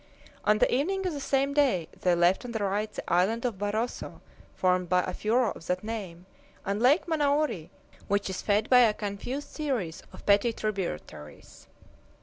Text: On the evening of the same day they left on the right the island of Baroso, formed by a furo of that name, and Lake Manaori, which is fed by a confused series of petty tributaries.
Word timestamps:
On 0.45 0.57
the 0.57 0.73
evening 0.73 1.05
of 1.05 1.13
the 1.13 1.19
same 1.19 1.53
day 1.53 1.87
they 1.99 2.15
left 2.15 2.43
on 2.43 2.53
the 2.53 2.63
right 2.63 2.91
the 2.91 3.07
island 3.07 3.45
of 3.45 3.59
Baroso, 3.59 4.19
formed 4.55 4.89
by 4.89 5.03
a 5.03 5.13
furo 5.13 5.51
of 5.51 5.67
that 5.67 5.83
name, 5.83 6.25
and 6.65 6.81
Lake 6.81 7.05
Manaori, 7.05 7.69
which 8.07 8.27
is 8.27 8.41
fed 8.41 8.67
by 8.67 8.79
a 8.79 8.95
confused 8.95 9.49
series 9.49 10.01
of 10.11 10.25
petty 10.25 10.53
tributaries. 10.53 11.67